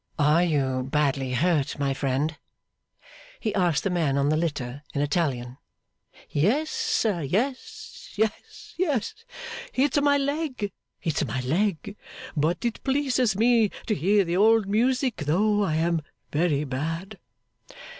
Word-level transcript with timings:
'Are 0.17 0.43
you 0.43 0.81
badly 0.89 1.33
hurt, 1.33 1.77
my 1.77 1.93
friend?' 1.93 2.35
he 3.39 3.53
asked 3.53 3.83
the 3.83 3.91
man 3.91 4.17
on 4.17 4.29
the 4.29 4.35
litter, 4.35 4.81
in 4.95 5.01
Italian. 5.03 5.59
'Yes, 6.27 6.71
sir; 6.71 7.21
yes, 7.21 8.09
yes, 8.15 8.73
yes. 8.79 9.13
It's 9.75 10.01
my 10.01 10.17
leg, 10.17 10.71
it's 11.03 11.23
my 11.23 11.39
leg. 11.41 11.95
But 12.35 12.65
it 12.65 12.83
pleases 12.83 13.35
me 13.35 13.69
to 13.85 13.93
hear 13.93 14.25
the 14.25 14.37
old 14.37 14.65
music, 14.67 15.17
though 15.17 15.61
I 15.63 15.75
am 15.75 16.01
very 16.31 16.63
bad. 16.63 17.19